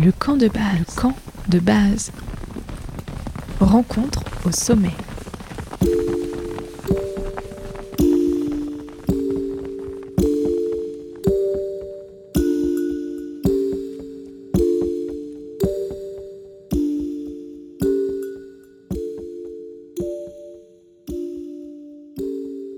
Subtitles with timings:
[0.00, 0.78] Le camp de base.
[0.78, 1.14] Le camp
[1.48, 2.12] de base.
[3.58, 4.94] Rencontre au sommet.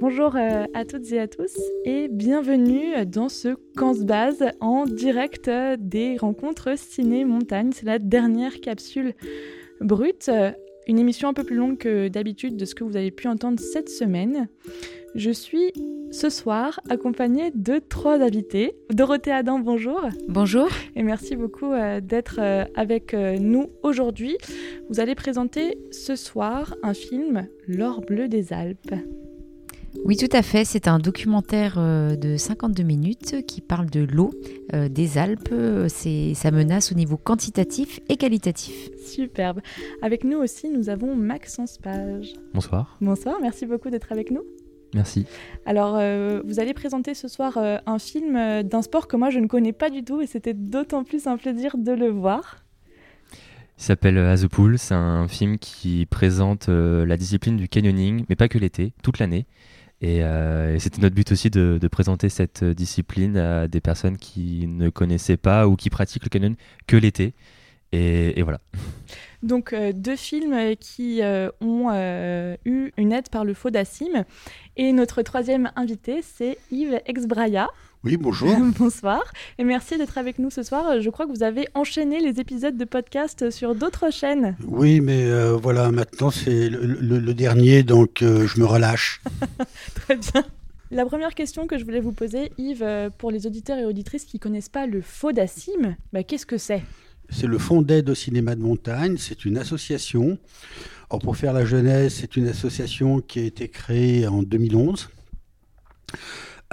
[0.00, 5.50] Bonjour euh, à toutes et à tous et bienvenue dans ce camp base en direct
[5.78, 7.70] des rencontres ciné-montagne.
[7.74, 9.12] C'est la dernière capsule
[9.82, 10.30] brute,
[10.86, 13.60] une émission un peu plus longue que d'habitude de ce que vous avez pu entendre
[13.60, 14.48] cette semaine.
[15.14, 15.70] Je suis
[16.12, 18.72] ce soir accompagnée de trois invités.
[18.88, 20.00] Dorothée Adam, bonjour.
[20.28, 20.70] Bonjour.
[20.96, 24.38] Et merci beaucoup euh, d'être euh, avec nous aujourd'hui.
[24.88, 28.94] Vous allez présenter ce soir un film, L'or bleu des Alpes.
[30.04, 30.64] Oui, tout à fait.
[30.64, 34.30] C'est un documentaire euh, de 52 minutes qui parle de l'eau
[34.72, 35.54] euh, des Alpes.
[35.88, 38.90] C'est sa menace au niveau quantitatif et qualitatif.
[39.04, 39.60] Superbe.
[40.02, 42.32] Avec nous aussi, nous avons Maxence Page.
[42.54, 42.96] Bonsoir.
[43.00, 44.42] Bonsoir, merci beaucoup d'être avec nous.
[44.94, 45.26] Merci.
[45.66, 49.46] Alors, euh, vous allez présenter ce soir un film d'un sport que moi je ne
[49.46, 52.64] connais pas du tout et c'était d'autant plus un plaisir de le voir.
[53.78, 54.78] Il s'appelle As a Pool.
[54.78, 59.46] C'est un film qui présente la discipline du canyoning, mais pas que l'été, toute l'année.
[60.02, 64.88] Euh, et, c'était notre but aussi de, présenter cette discipline à des personnes qui ne
[64.88, 66.54] connaissaient pas ou qui pratiquent le canyon
[66.86, 67.34] que l'été.
[67.92, 68.60] Et, voilà.
[69.42, 71.90] Donc euh, deux films qui euh, ont
[72.64, 74.24] eu une aide par le Fodassim.
[74.76, 77.68] Et notre troisième invité, c'est Yves Exbraya.
[78.02, 78.56] Oui, bonjour.
[78.78, 79.22] Bonsoir
[79.58, 81.02] et merci d'être avec nous ce soir.
[81.02, 84.56] Je crois que vous avez enchaîné les épisodes de podcast sur d'autres chaînes.
[84.66, 89.20] Oui, mais euh, voilà, maintenant c'est le, dernier, donc euh, je me relâche.
[89.94, 90.44] Très bien.
[90.90, 94.24] La première question que je voulais vous poser, Yves, euh, pour les auditeurs et auditrices
[94.24, 96.82] qui ne connaissent pas le FODACIM, bah, qu'est-ce que c'est?
[97.28, 99.16] C'est le Fonds d'aide au cinéma de montagne.
[99.18, 100.38] C'est une association.
[101.10, 105.10] Alors pour faire la jeunesse, c'est une association qui a été créée en 2011.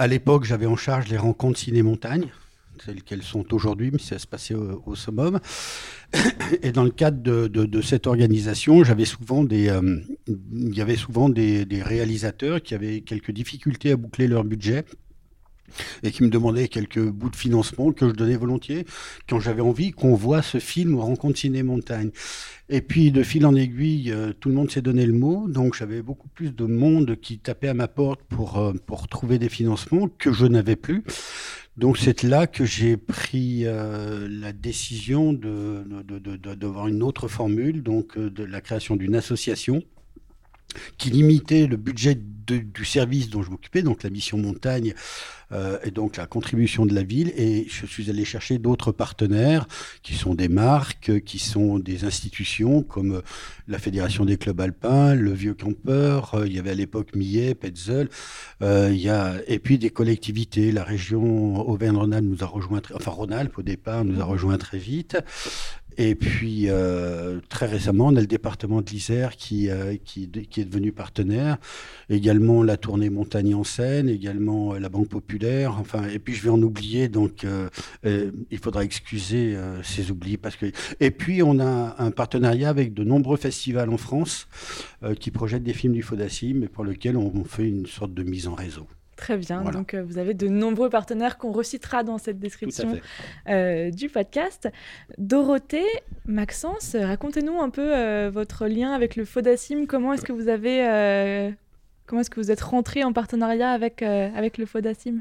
[0.00, 2.28] À l'époque, j'avais en charge les rencontres ciné-montagne,
[2.84, 5.40] celles qu'elles sont aujourd'hui, mais ça se passait au, summum.
[6.62, 10.00] Et dans le cadre de, cette organisation, euh,
[10.52, 14.84] il y avait souvent des, réalisateurs qui avaient quelques difficultés à boucler leur budget
[16.02, 18.86] et qui me demandaient quelques bouts de financement que je donnais volontiers
[19.28, 22.10] quand j'avais envie qu'on voit ce film Rencontre ciné-montagne.
[22.70, 25.48] Et puis, de fil en aiguille, euh, tout le monde s'est donné le mot.
[25.48, 29.38] Donc, j'avais beaucoup plus de monde qui tapait à ma porte pour, euh, pour trouver
[29.38, 31.02] des financements que je n'avais plus.
[31.78, 37.28] Donc, c'est là que j'ai pris euh, la décision de, de, de, de, une autre
[37.28, 39.82] formule, donc de la création d'une association
[40.96, 42.18] qui limitait le budget
[42.48, 44.94] du service dont je m'occupais, donc la mission montagne
[45.52, 47.32] euh, et donc la contribution de la ville.
[47.36, 49.66] Et je suis allé chercher d'autres partenaires
[50.02, 53.22] qui sont des marques, qui sont des institutions comme
[53.66, 57.54] la Fédération des clubs alpins, le Vieux Campeur, euh, il y avait à l'époque Millet,
[57.54, 58.08] Petzel,
[58.62, 60.72] euh, il y a, et puis des collectivités.
[60.72, 65.18] La région Auvergne-Rhône-Alpes nous a rejoint, enfin Rhône-Alpes au départ nous a rejoint très vite.
[66.00, 70.60] Et puis, euh, très récemment, on a le département de l'Isère qui, euh, qui, qui,
[70.60, 71.58] est devenu partenaire.
[72.08, 75.76] Également la tournée Montagne en Seine, également euh, la Banque Populaire.
[75.80, 77.44] Enfin, et puis je vais en oublier, donc
[78.04, 80.36] il faudra excuser ces oublis.
[80.36, 80.66] Parce que...
[81.00, 84.46] Et puis, on a un partenariat avec de nombreux festivals en France
[85.18, 88.46] qui projettent des films du Fodassi, mais pour lesquels on fait une sorte de mise
[88.46, 88.86] en réseau.
[89.18, 89.62] Très bien.
[89.64, 93.00] Donc, euh, vous avez de nombreux partenaires qu'on recitera dans cette description
[93.48, 94.68] euh, du podcast.
[95.18, 95.84] Dorothée,
[96.24, 99.86] Maxence, racontez-nous un peu euh, votre lien avec le Fodassim.
[99.86, 101.52] Comment est-ce que vous avez,
[102.06, 105.20] comment est-ce que vous êtes rentré en partenariat avec avec le Fodassim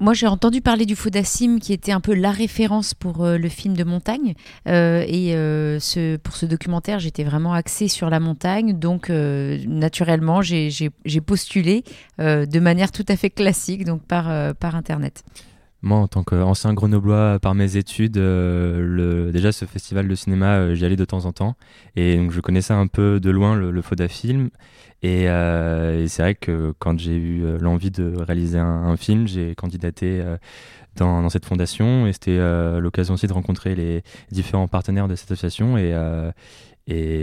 [0.00, 3.48] moi, j'ai entendu parler du Fodassim, qui était un peu la référence pour euh, le
[3.50, 4.34] film de montagne.
[4.66, 5.78] Euh, et euh,
[6.22, 8.78] pour ce documentaire, j'étais vraiment axée sur la montagne.
[8.78, 10.90] Donc, naturellement, j'ai
[11.24, 11.84] postulé
[12.18, 14.28] de manière tout à fait classique, donc par
[14.74, 15.22] Internet.
[15.82, 20.84] Moi, en tant qu'ancien grenoblois par mes études, le, déjà ce festival de cinéma, j'y
[20.84, 21.56] allais de temps en temps.
[21.96, 24.50] Et donc, je connaissais un peu de loin le, le Fodafilm.
[25.04, 29.54] Euh, et, c'est vrai que quand j'ai eu euh, l'envie de réaliser un, film, j'ai
[29.54, 30.36] candidaté euh,
[30.96, 32.38] dans, cette fondation et c'était
[32.80, 35.92] l'occasion aussi de rencontrer les différents partenaires de cette association et,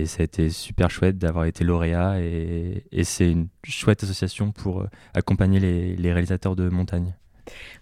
[0.05, 5.59] ça a été super chouette d'avoir été lauréat et, c'est une chouette association pour accompagner
[5.59, 7.13] les réalisateurs de montagne.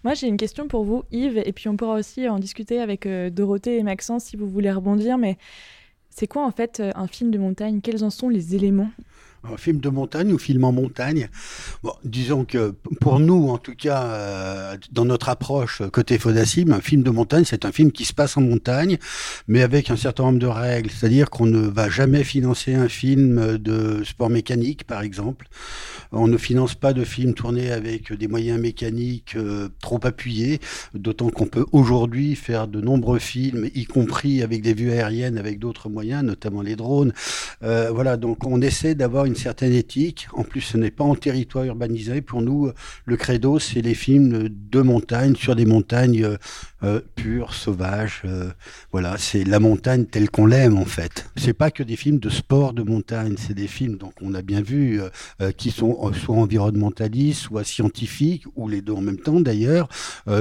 [0.04, 3.06] Moi, j'ai une question pour vous, Yves, et puis on pourra aussi en discuter avec
[3.06, 5.18] Dorothée et Maxence si vous voulez rebondir.
[5.18, 5.36] Mais
[6.10, 7.80] c'est quoi en fait un film de montagne?
[7.80, 8.90] Quels en sont les éléments?
[9.52, 11.28] Un film de montagne ou film en montagne?
[12.04, 17.02] Disons que pour nous, en tout cas, euh, dans notre approche côté Fodassim, un film
[17.02, 18.98] de montagne, c'est un film qui se passe en montagne,
[19.48, 20.90] mais avec un certain nombre de règles.
[20.90, 25.48] C'est-à-dire qu'on ne va jamais financer un film de sport mécanique, par exemple.
[26.12, 30.60] On ne finance pas de films tournés avec des moyens mécaniques euh, trop appuyés,
[30.94, 35.58] d'autant qu'on peut aujourd'hui faire de nombreux films, y compris avec des vues aériennes, avec
[35.58, 37.12] d'autres moyens, notamment les drones.
[37.62, 40.28] Euh, voilà, donc on essaie d'avoir une certaine éthique.
[40.32, 42.20] En plus, ce n'est pas en territoire urbanisé.
[42.20, 42.70] Pour nous,
[43.04, 46.36] le credo, c'est les films de montagne, sur des montagnes
[46.86, 48.22] euh, euh, pures, sauvages.
[48.24, 48.50] Euh,
[48.92, 51.28] voilà, c'est la montagne telle qu'on l'aime, en fait.
[51.36, 54.42] C'est pas que des films de sport de montagne, c'est des films, donc on a
[54.42, 55.00] bien vu,
[55.56, 59.88] qui sont soit environnementalistes, soit scientifiques, ou les deux en même temps d'ailleurs,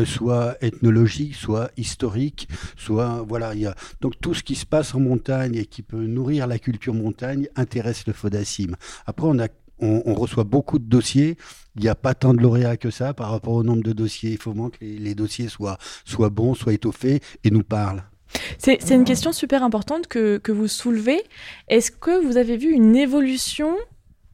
[0.06, 2.48] soit ethnologiques, soit historiques,
[2.78, 5.82] soit, voilà, il y a, donc tout ce qui se passe en montagne et qui
[5.82, 8.76] peut nourrir la culture montagne intéresse le Fodassim.
[9.06, 9.48] Après, on, a,
[9.80, 11.38] on, reçoit beaucoup de dossiers.
[11.76, 14.32] Il n'y a pas tant de lauréats que ça par rapport au nombre de dossiers.
[14.32, 18.04] Il faut vraiment que les, dossiers soient, soient bons, soient étoffés et nous parlent.
[18.58, 21.24] C'est une question super importante que, que vous soulevez.
[21.68, 23.76] Est-ce que vous avez vu une évolution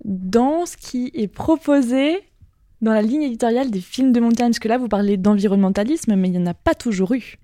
[0.05, 2.19] dans ce qui est proposé
[2.81, 4.49] dans la ligne éditoriale des films de montagne?
[4.49, 7.37] Parce que là, vous parlez d'environnementalisme, mais il n'y en a pas toujours eu.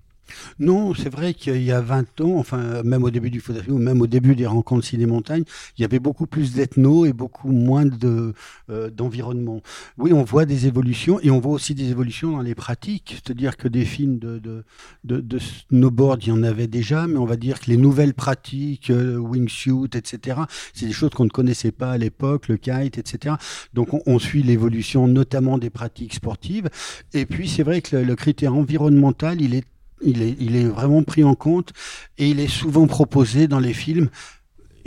[0.59, 4.01] Non, c'est vrai qu'il y a 20 ans, enfin même au début du ou même
[4.01, 5.44] au début des rencontres ciné-montagne,
[5.77, 8.33] il y avait beaucoup plus d'ethno et beaucoup moins de
[8.69, 9.62] euh, d'environnement.
[9.97, 13.57] Oui, on voit des évolutions et on voit aussi des évolutions dans les pratiques, c'est-à-dire
[13.57, 14.63] que des films de, de,
[15.03, 18.89] de, snowboard, il y en avait déjà, mais on va dire que les nouvelles pratiques,
[18.89, 20.41] euh, wingsuit, etc.,
[20.74, 23.35] c'est des choses qu'on ne connaissait pas à l'époque, le kite, etc.
[23.74, 26.69] Donc on, suit l'évolution notamment des pratiques sportives.
[27.13, 29.63] Et puis c'est vrai que le critère environnemental, il est
[30.01, 31.73] il est, il est vraiment pris en compte
[32.17, 34.09] et il est souvent proposé dans les films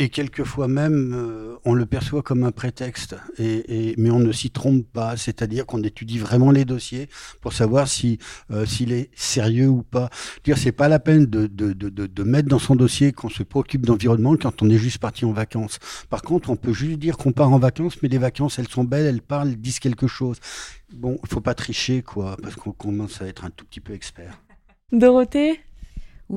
[0.01, 4.51] et quelquefois même euh, on le perçoit comme un prétexte, et, mais on ne s'y
[4.51, 7.11] trompe pas, c'est-à-dire qu'on étudie vraiment les dossiers
[7.43, 8.19] pour savoir si
[8.51, 10.09] euh, s'il est sérieux ou pas.
[10.43, 13.43] Dire c'est pas la peine de, de, de, de mettre dans son dossier qu'on se
[13.43, 15.79] préoccupe d'environnement quand on est juste parti en vacances.
[16.09, 18.85] Par contre, on peut juste dire qu'on part en vacances, mais les vacances elles sont
[18.85, 20.39] belles, elles parlent, disent quelque chose.
[20.95, 23.93] Bon, il faut pas tricher quoi, parce qu'on commence à être un tout petit peu
[23.93, 24.41] expert.
[24.93, 25.61] Dorothée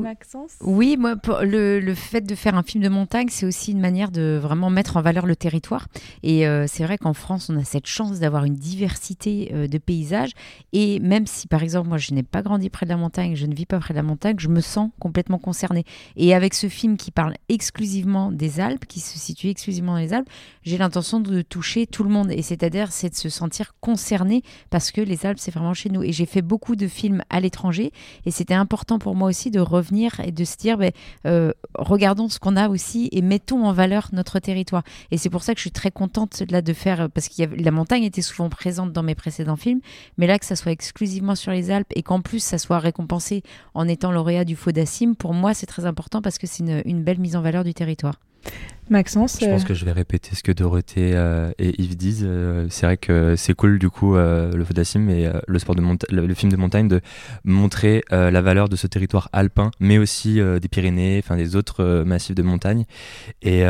[0.02, 3.80] Maxence Oui, moi, le, le, fait de faire un film de montagne, c'est aussi une
[3.80, 5.88] manière de vraiment mettre en valeur le territoire.
[6.24, 9.78] Et euh, c'est vrai qu'en France, on a cette chance d'avoir une diversité euh, de
[9.78, 10.32] paysages.
[10.72, 13.46] Et même si, par exemple, moi, je n'ai pas grandi près de la montagne, je
[13.46, 15.86] ne vis pas près de la montagne, je me sens complètement concernée.
[16.16, 20.14] Et avec ce film qui parle exclusivement des Alpes, qui se situe exclusivement dans les
[20.14, 20.30] Alpes,
[20.64, 22.32] j'ai l'intention de toucher tout le monde.
[22.32, 26.04] Et c'est-à-dire, c'est de se sentir concerné parce que les Alpes, c'est vraiment chez nous.
[26.04, 27.92] Et j'ai fait beaucoup de films à l'étranger.
[28.26, 29.83] Et c'était important pour moi aussi de revenir
[30.24, 30.92] et de se dire, ben,
[31.26, 34.84] euh, regardons ce qu'on a aussi et mettons en valeur notre territoire.
[35.12, 38.04] Et c'est pour ça que je suis très contente de faire, parce que la montagne
[38.04, 39.82] était souvent présente dans mes précédents films,
[40.18, 43.44] mais là que ça soit exclusivement sur les Alpes et qu'en plus ça soit récompensé
[43.74, 47.20] en étant lauréat du Fodassim, pour moi c'est très important parce que c'est une belle
[47.20, 48.16] mise en valeur du territoire.
[48.90, 52.26] Maxence Je pense euh, que je vais répéter ce que Dorothée euh, et Yves disent.
[52.28, 56.34] Euh, c'est vrai que c'est cool du coup le Fodassim et le sport de le,
[56.34, 57.02] film de montagne de
[57.44, 62.36] montrer la valeur de ce territoire alpin, mais aussi des Pyrénées, enfin des autres massifs
[62.36, 62.86] de montagne.
[63.42, 63.64] Et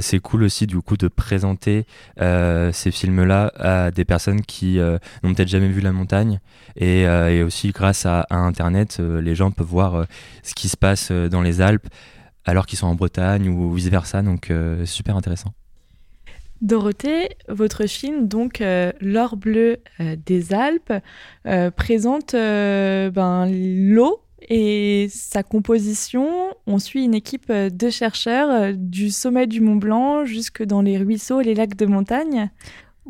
[0.00, 1.86] c'est cool aussi du coup de présenter
[2.18, 6.40] ces films-là à des personnes qui n'ont peut-être jamais vu la montagne.
[6.76, 10.06] Et, et aussi grâce à, à Internet, les gens peuvent voir
[10.42, 11.88] ce qui se passe dans les Alpes
[12.50, 14.22] alors qu'ils sont en Bretagne ou vice-versa.
[14.22, 15.52] Donc, euh, super intéressant.
[16.60, 20.92] Dorothée, votre film, donc euh, L'or bleu euh, des Alpes,
[21.76, 26.28] présente ben, l'eau et sa composition.
[26.66, 31.40] On suit une équipe de chercheurs du sommet du Mont Blanc jusque dans les ruisseaux
[31.40, 32.50] et les lacs de montagne.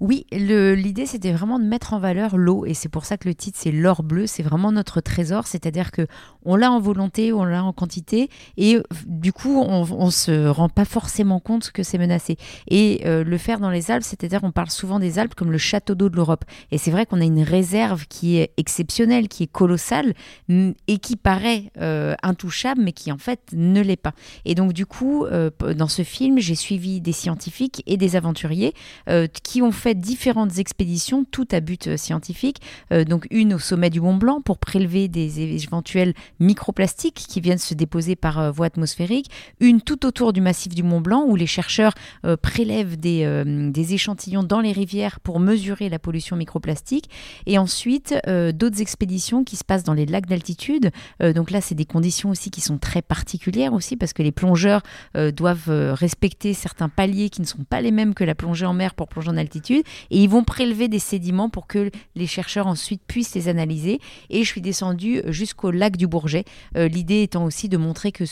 [0.01, 2.65] Oui, l'idée c'était vraiment de mettre en valeur l'eau.
[2.65, 5.91] Et c'est pour ça que le titre c'est l'or bleu, c'est vraiment notre trésor, c'est-à-dire
[5.91, 6.07] que
[6.43, 8.31] on l'a en volonté, on l'a en quantité.
[8.57, 12.39] Et du coup on, on se rend pas forcément compte que c'est menacé.
[12.67, 15.59] Et euh, le faire dans les Alpes, c'est-à-dire on parle souvent des Alpes comme le
[15.59, 16.47] château d'eau de l'Europe.
[16.71, 20.15] Et c'est vrai qu'on a une réserve qui est exceptionnelle, qui est colossale
[20.49, 24.15] et qui paraît euh, intouchable mais qui en fait ne l'est pas.
[24.47, 28.73] Et donc du coup euh, dans ce film j'ai suivi des scientifiques et des aventuriers
[29.43, 32.61] qui ont fait différentes expéditions, toutes à but scientifique.
[32.91, 37.75] donc une au sommet du Mont Blanc pour prélever des éventuels microplastiques qui viennent se
[37.75, 39.31] déposer par voie atmosphérique.
[39.61, 41.95] Une tout autour du massif du Mont Blanc où les chercheurs
[42.43, 47.11] prélèvent des échantillons dans les rivières pour mesurer la pollution microplastique.
[47.47, 50.91] Et ensuite, d'autres expéditions qui se passent dans les lacs d'altitude.
[51.21, 54.83] donc là, c'est des conditions aussi qui sont très particulières aussi parce que les plongeurs
[55.15, 58.95] doivent respecter certains paliers qui ne sont pas les mêmes que la plongée en mer
[58.95, 59.80] pour plonger en altitude.
[60.11, 64.01] Et ils vont prélever des sédiments pour que les chercheurs ensuite puissent les analyser.
[64.29, 66.45] Et je suis descendue jusqu'au lac du Bourget.
[66.77, 68.25] Euh, l'idée étant aussi de montrer que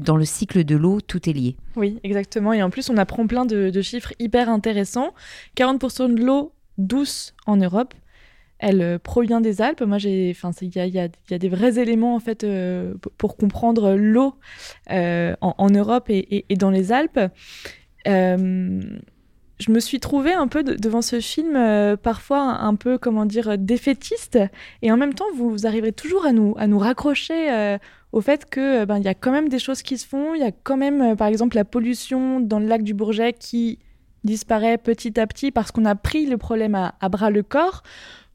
[0.00, 1.56] dans le cycle de l'eau, tout est lié.
[1.76, 2.52] Oui, exactement.
[2.52, 5.12] Et en plus, on apprend plein de, chiffres hyper intéressants.
[5.56, 7.94] 40% de l'eau douce en Europe,
[8.58, 9.82] elle euh, provient des Alpes.
[9.82, 14.34] Moi, j'ai, enfin, il y a, des vrais éléments en fait euh, pour comprendre l'eau
[14.88, 17.20] en, Europe et, dans les Alpes
[19.62, 23.56] je me suis trouvée un peu devant ce film euh, parfois un, peu comment dire
[23.56, 24.38] défaitiste.
[24.82, 27.78] Et en même temps vous, arriverez toujours à nous à nous raccrocher euh,
[28.10, 30.34] au fait que euh, ben il y a quand même des choses qui se font.
[30.34, 33.78] Il y a quand même par exemple la pollution dans le lac du Bourget qui
[34.24, 37.84] disparaît petit à petit parce qu'on a pris le problème à, à bras le corps.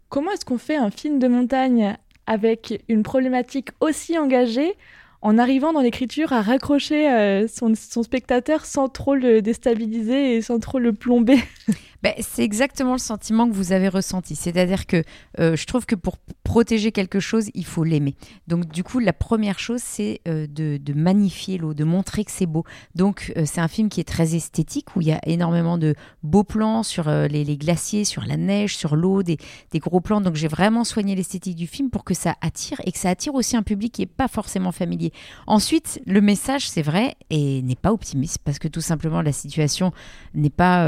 [0.09, 4.75] Comment est-ce qu'on fait un film de montagne avec une problématique aussi engagée
[5.21, 10.41] en arrivant dans l'écriture à raccrocher euh, son, son, spectateur sans trop le déstabiliser et
[10.41, 11.39] sans trop le plomber.
[12.03, 14.35] Ben, c'est exactement le sentiment que vous avez ressenti.
[14.35, 15.03] C'est-à-dire que
[15.39, 18.15] euh, je trouve que pour protéger quelque chose, il faut l'aimer.
[18.47, 22.45] Donc du coup, la première chose, c'est euh, de, magnifier l'eau, de montrer que c'est
[22.45, 22.63] beau.
[22.95, 25.95] Donc euh, c'est un film qui est très esthétique, où il y a énormément de
[26.23, 29.37] beaux plans sur les, glaciers, sur la neige, sur l'eau, des,
[29.75, 30.21] gros plans.
[30.21, 33.33] Donc j'ai vraiment soigné l'esthétique du film pour que ça attire et que ça attire
[33.33, 35.11] aussi un public qui n'est pas forcément familier.
[35.47, 39.91] Ensuite, le message, c'est vrai, et n'est pas optimiste, parce que tout simplement, la situation
[40.33, 40.85] n'est pas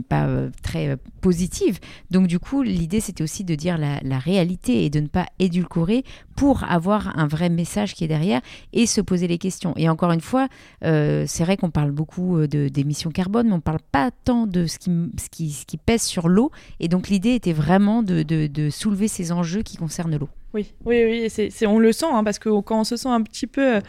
[0.00, 1.78] pas euh, très euh, positive.
[2.10, 6.04] Donc du coup, l'idée c'était aussi de dire la, réalité et de ne pas édulcorer
[6.36, 8.40] pour avoir un vrai message qui est derrière
[8.72, 9.74] et se poser les questions.
[9.76, 10.48] Et encore une fois,
[10.84, 14.66] euh, c'est vrai qu'on parle beaucoup d'émissions carbone, mais on ne parle pas tant de
[14.66, 16.50] ce qui, pèse sur l'eau.
[16.80, 20.28] Et donc l'idée était vraiment de, soulever ces enjeux qui concernent l'eau.
[20.54, 23.20] Oui, oui, oui, c'est, on le sent, hein, parce que quand on se sent un
[23.20, 23.80] petit peu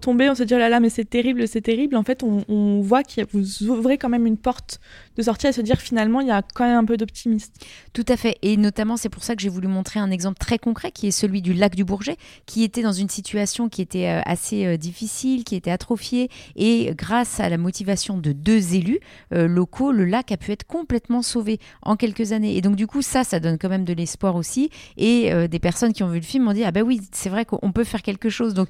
[0.00, 1.94] tombé, on se dit oh là là, mais c'est terrible, c'est terrible.
[1.94, 4.80] En fait, on, voit que vous ouvrez quand même une porte
[5.16, 7.52] de sortie à se dire finalement, il y a quand même un peu d'optimisme.
[7.92, 10.58] Tout à fait, et notamment c'est pour ça que j'ai voulu montrer un exemple très
[10.58, 14.08] concret qui est celui du lac du Bourget, qui était dans une situation qui était
[14.08, 19.00] euh, assez euh, difficile, qui était atrophiée, et grâce à la motivation de deux élus
[19.30, 22.56] locaux, le lac a pu être complètement sauvé en quelques années.
[22.56, 25.92] Et donc du coup, ça, ça donne quand même de l'espoir aussi, et des personnes
[25.92, 28.02] qui ont vu le film m'ont dit ah ben oui c'est vrai qu'on peut faire
[28.02, 28.68] quelque chose donc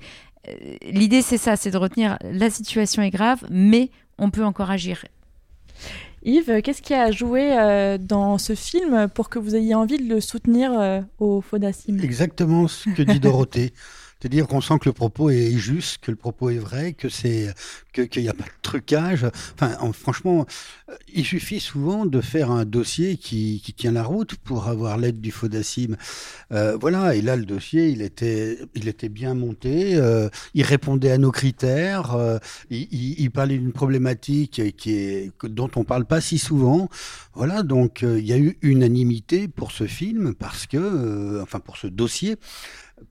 [0.49, 4.71] euh, l'idée c'est ça c'est de retenir la situation est grave mais on peut encore
[4.71, 5.05] agir
[6.27, 10.13] Yves, qu'est-ce qui a joué euh, dans ce film pour que vous ayez envie de
[10.13, 13.73] le soutenir euh, au Fodassim Exactement ce que dit Dorothée.
[14.21, 17.55] C'est-à-dire qu'on sent que le propos est juste, que le propos est vrai, que c'est
[17.93, 19.27] qu'il n'y a pas de trucage.
[19.55, 20.47] Enfin, franchement,
[21.13, 25.21] il suffit souvent de faire un dossier qui, qui tient la route pour avoir l'aide
[25.21, 25.97] du Fodacim.
[26.53, 31.11] Euh, voilà, et là, le dossier, il était, il était bien monté, euh, il répondait
[31.11, 32.39] à nos critères, euh,
[32.71, 36.89] il, parlait d'une problématique qui est, dont on parle pas si souvent.
[37.35, 41.61] Voilà, donc euh, il y a eu unanimité pour ce film, parce que, euh, enfin
[41.61, 42.37] pour ce dossier,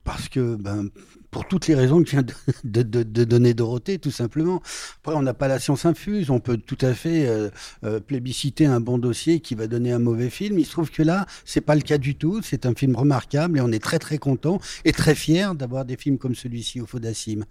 [0.04, 0.88] parce que ben,
[1.30, 2.24] pour toutes les raisons que vient
[2.64, 4.62] de, de, donner Dorothée, tout simplement.
[5.02, 7.50] Après, on n'a pas la science infuse, on peut tout à fait euh,
[7.84, 10.58] euh, plébisciter un bon dossier qui va donner un mauvais film.
[10.58, 12.40] Il se trouve que là, c'est pas le cas du tout.
[12.42, 15.96] C'est un film remarquable et on est très très content et très fier d'avoir des
[15.96, 17.44] films comme celui-ci au Fodassim.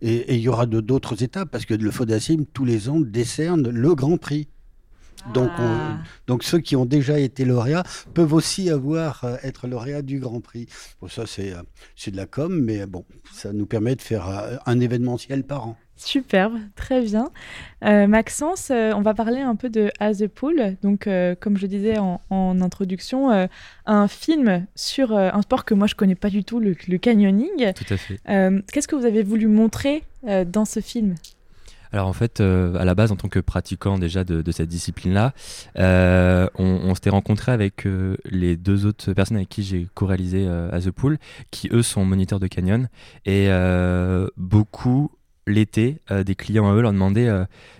[0.00, 3.94] Et il y aura d'autres étapes parce que le Fodassim tous les ans décerne le
[3.94, 4.48] Grand Prix.
[5.32, 5.98] Donc, ah.
[6.26, 10.40] donc ceux qui ont déjà été lauréats peuvent aussi avoir euh, être lauréats du Grand
[10.40, 10.66] Prix.
[11.00, 11.62] Bon, ça c'est euh,
[11.96, 15.68] c'est de la com, mais bon, ça nous permet de faire euh, un événementiel par
[15.68, 15.76] an.
[15.96, 17.30] Superbe, très bien.
[17.80, 20.76] Maxence, on va parler un peu de As a Pool.
[20.82, 22.20] Donc, comme je disais en,
[22.60, 23.48] introduction,
[23.86, 27.72] un film sur un sport que moi je connais pas du tout, le, le canyoning.
[27.74, 28.18] Tout à fait.
[28.72, 31.14] Qu'est-ce que vous avez voulu montrer dans ce film?
[31.94, 35.32] Alors en fait, euh, à la base, en tant que pratiquant déjà de, cette discipline-là,
[35.78, 40.80] euh, on, s'était rencontré avec euh, les deux autres personnes avec qui j'ai co-réalisé à
[40.80, 41.18] The Pool,
[41.52, 42.88] qui eux sont moniteurs de canyon,
[43.26, 43.48] et
[44.36, 45.12] beaucoup
[45.46, 47.30] l'été, des clients à eux leur demandaient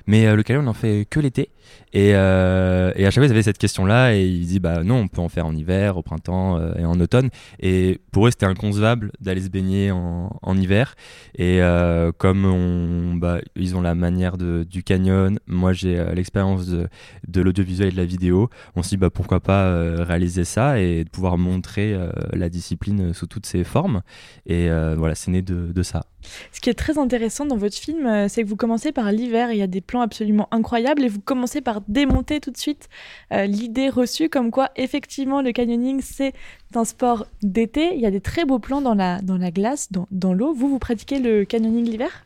[0.07, 1.51] mais le canyon on en fait que l'été?
[1.93, 4.97] Et, euh, et, à chaque fois, ils avaient cette question-là et ils disent bah non,
[4.97, 7.31] on peut en faire en hiver, au printemps euh, et en automne.
[7.61, 10.95] Et pour eux, c'était inconcevable d'aller se baigner en, en hiver.
[11.37, 16.67] Et euh, comme bah, ils ont la manière de, du canyon, moi j'ai euh, l'expérience
[16.67, 16.89] de,
[17.29, 20.81] de l'audiovisuel et de la vidéo, on se dit bah pourquoi pas euh, réaliser ça
[20.81, 21.97] et de pouvoir montrer
[22.33, 24.03] la discipline sous toutes ses formes.
[24.47, 26.07] Et voilà, c'est né de, de ça.
[26.53, 29.59] Ce qui est très intéressant dans votre film, c'est que vous commencez par l'hiver, il
[29.59, 32.89] y a des plans absolument incroyables et vous commencez par démonter tout de suite
[33.33, 36.33] euh, l'idée reçue comme quoi effectivement le canyoning c'est
[36.75, 37.95] un sport d'été.
[37.95, 40.53] Il y a des très beaux plans dans la, dans la glace, dans, dans l'eau.
[40.53, 42.25] Vous, vous pratiquez le canyoning l'hiver?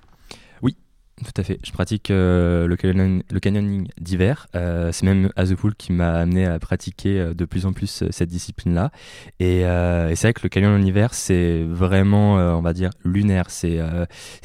[1.25, 1.59] Tout à fait.
[1.65, 4.47] Je pratique euh, le, canyoning d'hiver.
[4.55, 8.29] Euh, c'est même Azepool qui m'a amené à pratiquer euh, de plus en plus cette
[8.29, 8.91] discipline-là.
[9.41, 13.51] Et, et c'est vrai que le canyon en hiver, c'est vraiment, on va dire, lunaire.
[13.51, 13.81] C'est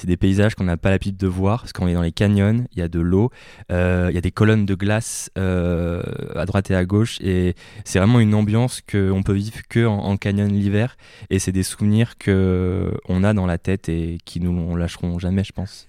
[0.03, 1.61] des paysages qu'on n'a pas l'habitude de voir.
[1.61, 3.31] Parce qu'on est dans les canyons, il y a de l'eau,
[3.69, 3.75] il
[4.13, 7.19] y a des colonnes de glace à droite et à gauche.
[7.21, 10.97] Et c'est vraiment une ambiance qu'on peut vivre que en, en canyon l'hiver.
[11.29, 15.51] Et c'est des souvenirs qu'on a dans la tête et qui nous lâcheront jamais, je
[15.51, 15.87] pense.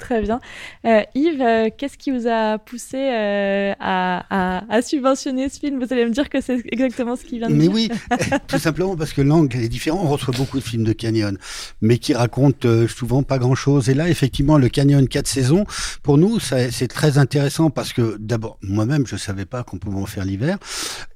[0.00, 0.40] Très bien.
[0.86, 5.84] Euh, Yves, euh, qu'est-ce qui vous a poussé euh, à, subventionner ce film?
[5.84, 7.72] Vous allez me dire que c'est exactement ce qui vient de Mais dire.
[7.72, 7.90] oui,
[8.48, 10.00] tout simplement parce que l'angle est différent.
[10.02, 11.36] On reçoit beaucoup de films de canyon,
[11.82, 13.90] mais qui racontent souvent pas grand-chose.
[13.90, 15.66] Et là, effectivement, le canyon 4 saisons,
[16.02, 20.06] pour nous, c'est très intéressant parce que d'abord, moi-même, je savais pas qu'on pouvait en
[20.06, 20.56] faire l'hiver.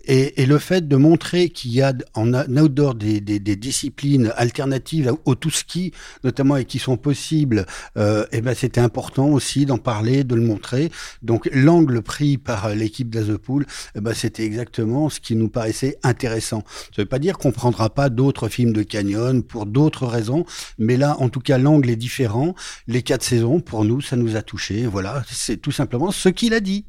[0.06, 4.32] Et, et, le fait de montrer qu'il y a en outdoor des, des, des, disciplines
[4.36, 5.92] alternatives au tout ski,
[6.24, 10.42] notamment et qui sont possibles, euh, et ben c'était important aussi d'en parler, de le
[10.42, 10.90] montrer.
[11.22, 16.64] Donc l'angle pris par l'équipe d'Azepool, eh ben c'était exactement ce qui nous paraissait intéressant.
[16.94, 20.44] Ça veut pas dire qu'on prendra pas d'autres films de canyon pour d'autres raisons,
[20.78, 22.54] mais là en tout cas l'angle est différent.
[22.86, 24.86] Les quatre saisons pour nous ça nous a touché.
[24.86, 26.84] Voilà, c'est tout simplement ce qu'il a dit.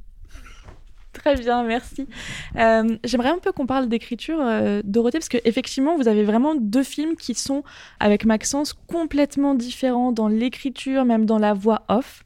[1.25, 2.07] Très bien, merci.
[2.55, 6.83] Euh, j'aimerais un peu qu'on parle d'écriture, euh, Dorothée, parce qu'effectivement, vous avez vraiment deux
[6.83, 7.63] films qui sont,
[7.99, 12.25] avec Maxence, complètement différents dans l'écriture, même dans la voix off.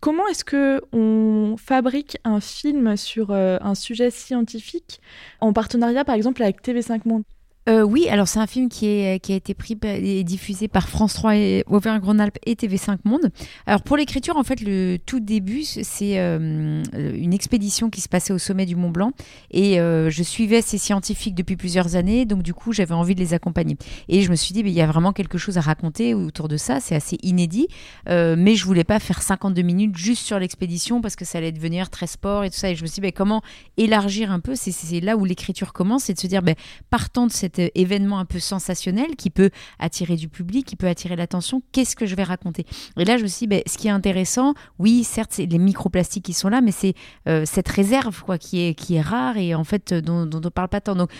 [0.00, 5.00] Comment est-ce que on fabrique un film sur euh, un sujet scientifique
[5.40, 7.22] en partenariat, par exemple, avec TV5 Monde?
[7.68, 11.36] Euh, oui, alors c'est un film qui, a été pris et diffusé par France 3
[11.36, 13.30] et Auvergne-Rhône-Alpes et TV5 Monde.
[13.66, 18.32] Alors pour l'écriture, en fait, le tout début, c'est euh, une expédition qui se passait
[18.32, 19.12] au sommet du Mont Blanc
[19.50, 23.20] et euh, je suivais ces scientifiques depuis plusieurs années, donc du coup j'avais envie de
[23.20, 23.78] les accompagner.
[24.08, 26.58] Et je me suis dit, il y a vraiment quelque chose à raconter autour de
[26.58, 27.68] ça, c'est assez inédit,
[28.06, 31.88] mais je voulais pas faire 52 minutes juste sur l'expédition parce que ça allait devenir
[31.88, 32.70] très sport et tout ça.
[32.70, 33.42] Et je me suis dit, comment
[33.76, 34.54] élargir un peu?
[34.54, 36.42] C'est là où l'écriture commence, c'est de se dire,
[36.90, 40.86] partant de cette euh, événement un peu sensationnel qui peut attirer du public, qui peut
[40.86, 41.62] attirer l'attention.
[41.72, 42.66] Qu'est-ce que je vais raconter?
[42.98, 45.58] Et là, je me suis dit, ben, ce qui est intéressant, oui, certes, c'est les
[45.58, 46.94] microplastiques qui sont là, mais c'est
[47.28, 50.40] euh, cette réserve quoi, qui, est, qui est rare et en fait dont, dont on
[50.40, 50.94] ne parle pas tant.
[50.94, 51.10] Donc,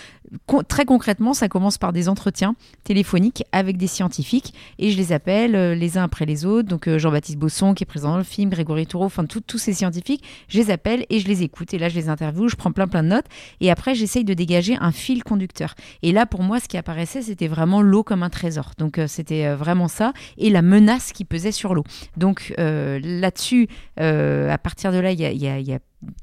[0.69, 5.55] très concrètement, ça commence par des entretiens téléphoniques avec des scientifiques et je les appelle
[5.55, 6.69] euh, les uns après les autres.
[6.69, 10.23] Donc, Jean-Baptiste Bosson, qui est présent dans le film, Grégory Toureau, enfin, tous ces scientifiques,
[10.49, 11.75] je les appelle et je les écoute.
[11.75, 13.27] Et là, je les interviewe, je prends plein plein de notes
[13.61, 15.75] et après, j'essaye de dégager un fil conducteur.
[16.03, 18.73] Et là, pour moi, ce qui apparaissait, c'était vraiment l'eau comme un trésor.
[18.79, 20.13] Donc, euh, c'était euh, vraiment ça.
[20.39, 21.85] Et la menace qui pesait sur l'eau.
[22.17, 25.79] Donc, euh, là-dessus, à partir de là, il y a,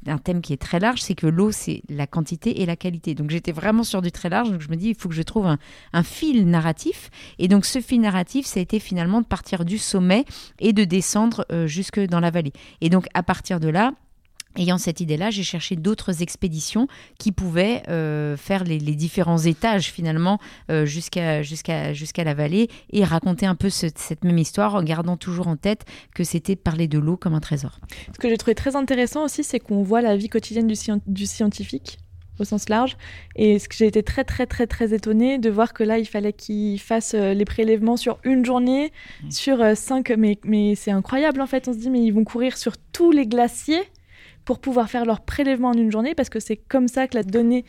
[0.06, 3.16] un thème qui est très large, c'est que l'eau, c'est la quantité et la qualité.
[3.16, 5.24] Donc j'étais vraiment sur du très large, donc je me dis, il faut que je
[5.24, 7.10] trouve un, fil narratif.
[7.40, 10.26] Et donc ce fil narratif, ça a été finalement de partir du sommet
[10.60, 12.54] et de descendre jusque dans la vallée.
[12.82, 13.94] Et donc à partir de là,
[14.58, 16.88] Ayant cette idée-là, j'ai cherché d'autres expéditions
[17.18, 23.06] qui pouvaient euh, faire les, différents étages finalement euh, jusqu'à jusqu'à jusqu'à la vallée et
[23.06, 27.00] raconter un peu cette même histoire en gardant toujours en tête que c'était parler de
[27.00, 27.80] l'eau comme un trésor.
[28.14, 30.76] Ce que j'ai trouvé très intéressant aussi, c'est qu'on voit la vie quotidienne du,
[31.08, 32.00] du scientifique
[32.40, 32.98] au sens large.
[33.36, 36.06] Et ce que j'ai été très très très très étonnée de voir que là, il
[36.06, 38.92] fallait qu'il fasse euh, les prélèvements sur une journée,
[39.24, 39.32] mmh.
[39.32, 40.12] sur cinq.
[40.18, 41.70] Mais, mais c'est incroyable en fait.
[41.70, 43.84] On se dit, mais ils vont courir sur tous les glaciers
[44.46, 47.24] pour pouvoir faire leur prélèvement en une journée, parce que c'est comme ça que la
[47.24, 47.66] donnée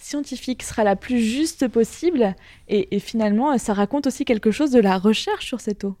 [0.00, 2.34] scientifique sera la plus juste possible.
[2.72, 5.96] Et, finalement, ça raconte aussi quelque chose de la recherche sur cette eau.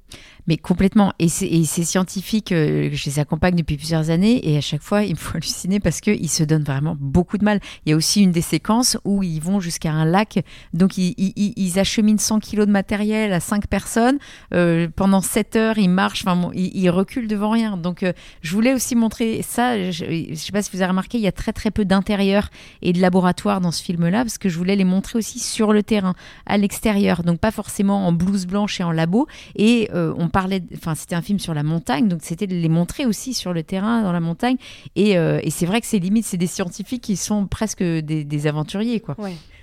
[0.46, 1.12] Mais complètement.
[1.18, 5.12] Et, ces scientifiques, euh, je les accompagne depuis plusieurs années et à chaque fois, il
[5.12, 7.60] me faut halluciner parce qu'ils se donnent vraiment beaucoup de mal.
[7.84, 10.44] Il y a aussi une des séquences où ils vont jusqu'à un lac.
[10.72, 14.18] Donc, ils, acheminent 100 kilos de matériel à 5 personnes.
[14.54, 17.76] Euh, pendant 7 heures, ils marchent, ils, reculent devant rien.
[17.76, 19.90] Donc, euh, je voulais aussi montrer ça.
[19.90, 22.48] Je ne sais pas si vous avez remarqué, il y a très très peu d'intérieur
[22.80, 25.72] et de laboratoire dans ce film film-là parce que je voulais les montrer aussi sur
[25.72, 26.14] le terrain,
[26.46, 29.26] à l'extérieur, donc pas forcément en blouse blanche et en labo.
[29.56, 32.68] Et euh, on parlait, enfin c'était un film sur la montagne, donc c'était de les
[32.68, 34.56] montrer aussi sur le terrain, dans la montagne.
[34.96, 38.46] Et, euh, et c'est vrai que c'est limite, c'est des scientifiques qui sont presque des,
[38.46, 39.16] aventuriers, quoi.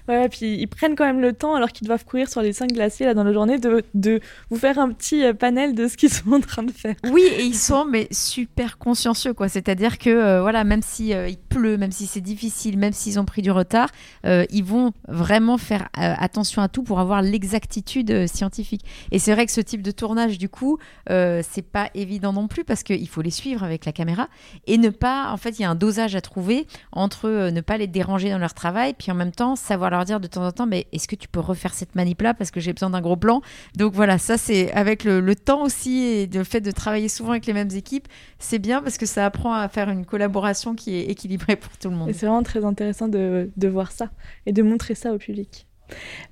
[0.08, 2.72] Ouais, puis ils prennent quand même le temps, alors qu'ils doivent courir sur les cinq
[2.72, 5.98] glaciers là, dans la journée, de, de vous faire un petit euh, panel de ce
[5.98, 6.96] qu'ils sont en train de faire.
[7.12, 9.50] Oui, et ils sont mais super consciencieux, quoi.
[9.50, 13.26] C'est-à-dire que euh, voilà, même si euh, pleut, même si c'est difficile, même s'ils ont
[13.26, 13.90] pris du retard,
[14.24, 18.84] ils vont vraiment faire attention à tout pour avoir l'exactitude scientifique.
[19.12, 22.64] Et c'est vrai que ce type de tournage, du coup, c'est pas évident non plus
[22.64, 24.28] parce qu'il faut les suivre avec la caméra
[24.68, 27.78] et ne pas, en fait, il y a un dosage à trouver entre ne pas
[27.78, 30.52] les déranger dans leur travail, puis en même temps savoir leur dire de temps en
[30.52, 33.16] temps, mais est-ce que tu peux refaire cette manip-là parce que j'ai besoin d'un gros
[33.16, 33.42] plan.
[33.76, 37.46] Donc voilà, ça c'est avec le, temps aussi et le fait de travailler souvent avec
[37.46, 38.08] les mêmes équipes,
[38.40, 41.90] c'est bien parce que ça apprend à faire une collaboration qui est équilibrée pour tout
[41.90, 42.10] le monde.
[42.14, 44.10] C'est vraiment très intéressant de, voir ça
[44.46, 45.68] et de montrer ça au public.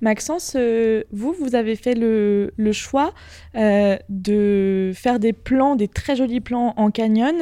[0.02, 3.14] Maxence, euh, vous, vous avez fait le, choix
[3.56, 7.36] euh, de faire des plans, des très jolis plans en canyon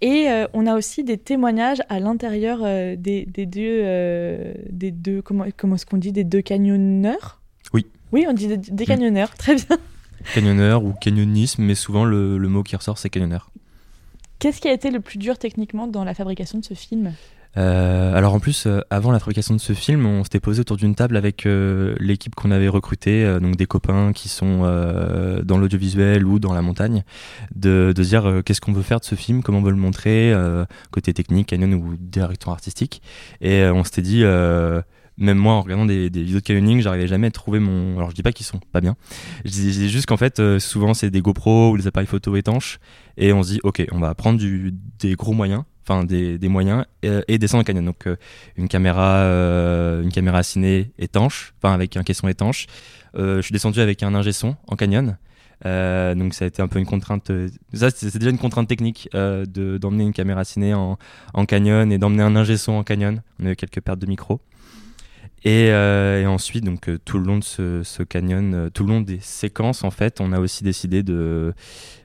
[0.00, 4.90] et euh, on a aussi des témoignages à l'intérieur euh, des, des, deux, euh, des
[4.90, 7.40] deux, comment, comment est-ce qu'on dit, des deux canyonneurs?
[7.72, 7.86] Oui.
[8.12, 8.86] Oui, on dit des, mm.
[8.86, 9.78] canyonneurs, très bien.
[10.34, 13.50] Canyonneur ou canyonisme, mais souvent le, le mot qui ressort, c'est canyonneur.
[14.38, 17.14] Qu'est-ce qui a été le plus dur techniquement dans la fabrication de ce film?
[17.56, 20.76] Euh, alors en plus, euh, avant la fabrication de ce film, on s'était posé autour
[20.76, 24.62] d'une table avec euh, l'équipe qu'on avait recrutée, donc des copains qui sont
[25.44, 27.04] dans l'audiovisuel ou dans la montagne,
[27.54, 30.34] de, de dire qu'est-ce qu'on veut faire de ce film, comment on veut le montrer,
[30.90, 33.02] côté technique, canon ou direction artistique.
[33.40, 34.24] Et on s'était dit
[35.18, 38.10] même moi en regardant des, des vidéos de canyoning j'arrivais jamais à trouver mon alors
[38.10, 38.96] je dis pas qu'ils sont pas bien
[39.46, 42.80] je dis juste qu'en fait souvent c'est des GoPro ou des appareils photo étanches
[43.16, 46.48] et on se dit ok on va prendre du, des gros moyens enfin des, des,
[46.48, 47.84] moyens et, et, descendre en canyon.
[47.84, 48.16] Donc euh,
[48.56, 52.66] une caméra, euh, une caméra ciné étanche, enfin avec un caisson étanche.
[53.16, 55.16] Euh, je suis descendu avec un ingé son en canyon.
[55.64, 57.30] donc ça a été un peu une contrainte.
[57.72, 60.98] Ça c'est déjà une contrainte technique de d'emmener une caméra ciné en,
[61.34, 63.22] en canyon et d'emmener un ingé son en canyon.
[63.40, 64.40] On a eu quelques pertes de micro.
[65.44, 65.72] Et,
[66.26, 69.92] ensuite, donc tout le long de ce, ce canyon, tout le long des séquences, en
[69.92, 71.04] fait, on a aussi décidé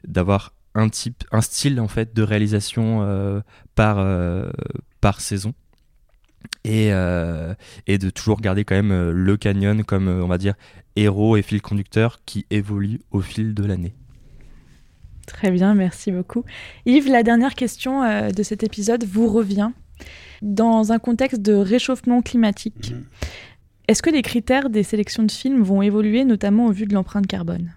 [0.07, 3.41] d'avoir un type, un style en fait de réalisation euh,
[3.75, 4.49] par euh,
[4.99, 5.53] par saison.
[6.63, 7.53] Et, euh,
[7.85, 10.55] et, de toujours garder quand même le canyon comme on va dire
[10.95, 13.93] héros et fil conducteur qui évolue au fil de l'année.
[15.27, 16.43] Très bien, merci beaucoup.
[16.87, 19.69] Yves, la dernière question de cet épisode vous revient.
[20.41, 23.05] Dans un contexte de réchauffement climatique, mhm.
[23.87, 27.27] est-ce que les critères des sélections de films vont évoluer, notamment au vu de l'empreinte
[27.27, 27.71] carbone?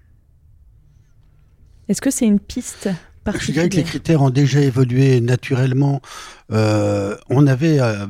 [1.88, 2.88] Est-ce que c'est une piste
[3.32, 6.00] je dirais que les critères ont déjà évolué naturellement.
[6.52, 8.06] Euh, on avait, euh,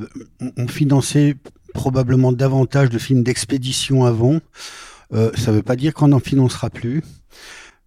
[0.56, 1.36] on finançait
[1.72, 4.38] probablement davantage de films d'expédition avant.
[5.12, 7.02] Euh, ça ne veut pas dire qu'on n'en financera plus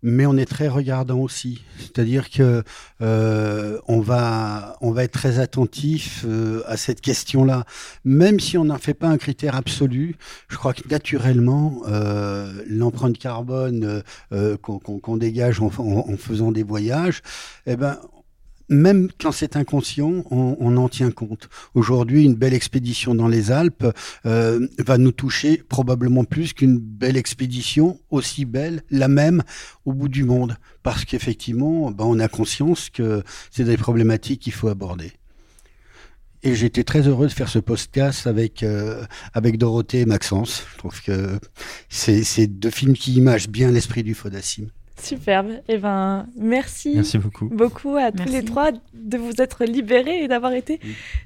[0.03, 1.63] mais on est très regardant aussi.
[1.79, 2.63] C'est-à-dire que
[3.01, 7.65] euh, on va on va être très attentif euh, à cette question-là,
[8.05, 10.15] même si on n'en fait pas un critère absolu.
[10.49, 14.03] Je crois que naturellement euh, l'empreinte carbone
[14.61, 17.21] qu'on dégage en, en, faisant des voyages,
[17.65, 17.97] eh ben
[18.69, 21.49] même quand c'est inconscient, on, en tient compte.
[21.73, 23.85] Aujourd'hui, une belle expédition dans les Alpes
[24.25, 29.43] euh, va nous toucher probablement plus qu'une belle expédition aussi belle, la même,
[29.85, 30.57] au bout du monde.
[30.83, 35.13] Parce qu'effectivement, ben, on a conscience que c'est des problématiques qu'il faut aborder.
[36.43, 39.03] Et j'étais très heureux de faire ce podcast avec, euh,
[39.33, 40.63] avec Dorothée et Maxence.
[40.73, 41.39] Je trouve que
[41.89, 44.67] c'est deux films qui imagent bien l'esprit du Fodassim.
[45.01, 45.61] Superbe.
[45.67, 47.47] Eh ben, merci, merci beaucoup.
[47.47, 50.79] beaucoup à tous les trois de vous être libérés et d'avoir été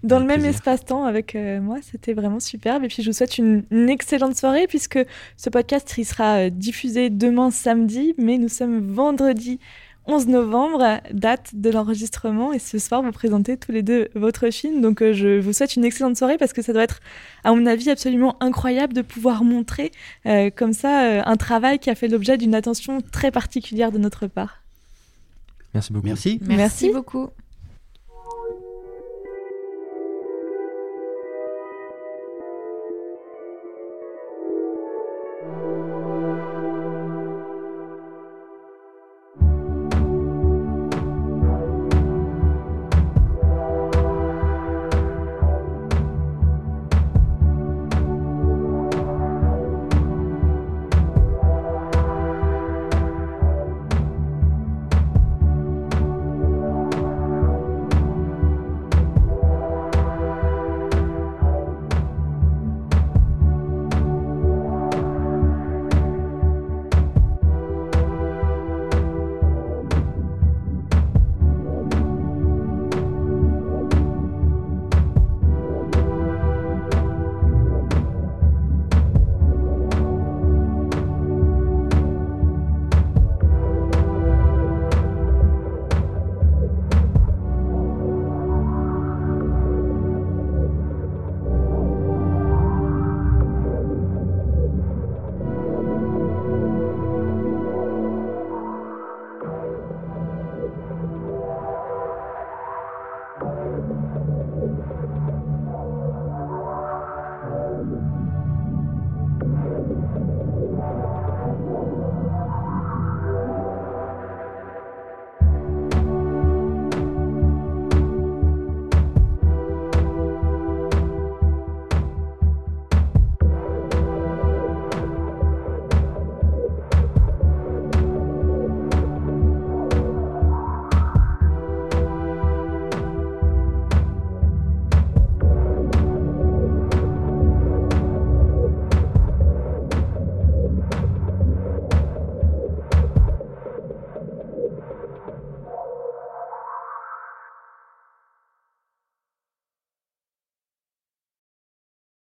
[0.04, 1.78] dans le même espace-temps avec euh, moi.
[1.82, 2.84] C'était vraiment superbe.
[2.84, 5.00] Et puis, je vous souhaite une, excellente soirée puisque
[5.38, 9.60] ce podcast il sera euh, diffusé demain samedi, mais nous sommes vendredi
[10.08, 12.54] 11 novembre, date de l'enregistrement.
[12.54, 14.82] Et ce soir, vous présentez tous les deux votre film.
[14.82, 17.00] Donc, euh, je vous souhaite une excellente soirée parce que ça doit être,
[17.44, 19.92] à mon avis, absolument incroyable de pouvoir montrer
[20.26, 24.00] euh, comme ça euh, un travail qui a fait l'objet d'une attention très particulière de
[24.00, 24.64] notre part.
[25.74, 26.08] Merci beaucoup.
[26.08, 26.40] Merci.
[26.42, 27.30] Merci beaucoup.